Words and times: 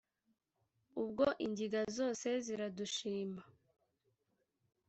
ubwo 1.01 1.25
inkiga 1.45 1.81
zose 1.97 2.27
ziradushima 2.45 3.41